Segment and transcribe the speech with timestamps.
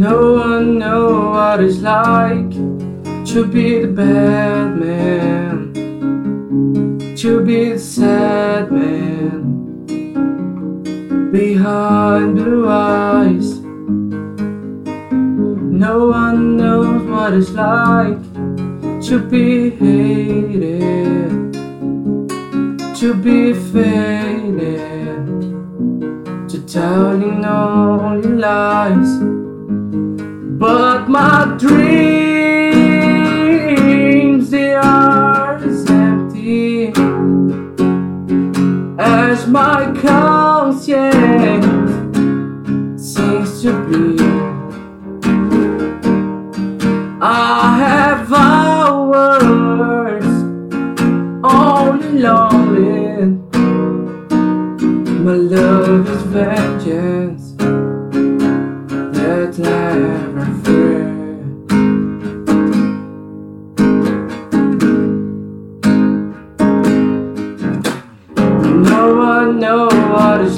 [0.00, 2.52] No one know what it's like
[3.26, 5.74] to be the bad man,
[7.16, 9.84] to be the sad man
[11.30, 13.58] behind blue eyes.
[15.84, 18.22] No one knows what it's like
[19.02, 21.52] to be hated,
[23.00, 25.26] to be faded,
[26.48, 29.39] to telling all your lies.
[30.60, 31.80] But my dreams,
[34.50, 36.92] they are as empty
[38.98, 41.16] as my conscience
[43.02, 44.18] seems to be.
[47.22, 50.24] I have hours
[51.42, 53.38] only lonely.
[55.24, 57.49] My love is vengeance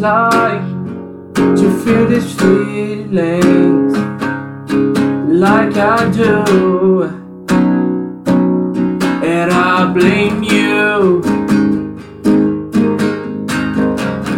[0.00, 0.62] like
[1.34, 3.96] to feel these feelings
[5.28, 7.02] like I do,
[9.24, 11.20] and I blame you.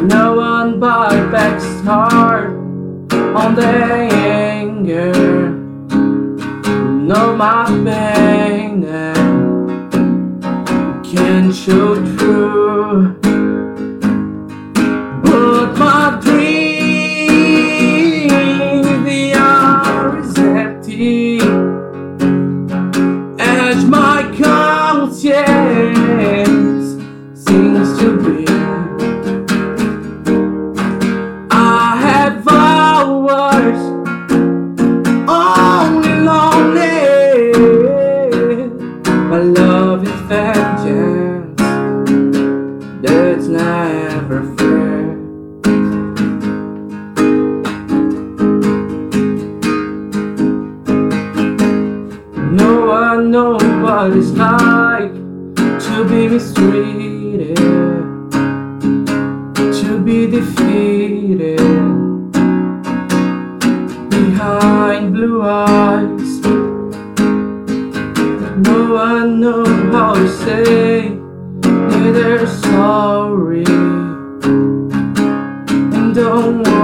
[0.06, 2.52] No one buybacks heart
[3.36, 5.12] on the anger.
[7.10, 8.82] No, my pain
[11.04, 13.19] can show through.
[31.50, 33.80] I have hours
[35.28, 37.00] only lonely.
[39.30, 41.60] My love is vengeance
[43.02, 45.16] that's never fair.
[52.52, 55.14] No one knows what it's like
[55.86, 57.49] to be mistreated,
[69.10, 73.64] No know how to say neither sorry
[75.96, 76.79] and don't worry.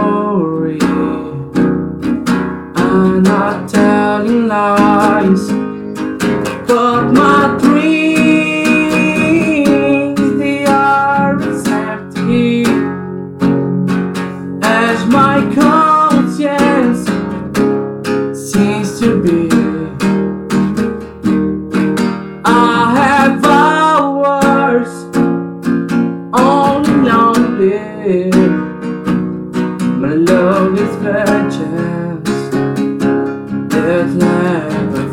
[28.06, 28.12] My
[30.14, 31.58] love is precious.
[33.68, 35.05] There's never